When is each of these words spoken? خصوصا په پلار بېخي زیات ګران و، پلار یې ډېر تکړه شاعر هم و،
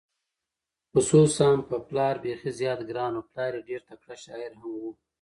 خصوصا 0.91 1.49
په 1.69 1.75
پلار 1.87 2.15
بېخي 2.23 2.51
زیات 2.59 2.79
ګران 2.89 3.13
و، 3.15 3.27
پلار 3.29 3.51
یې 3.57 3.65
ډېر 3.69 3.81
تکړه 3.89 4.15
شاعر 4.23 4.51
هم 4.61 4.69
و، 4.81 4.83